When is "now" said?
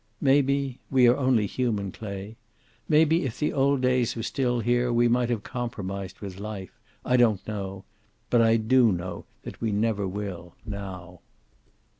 10.65-11.19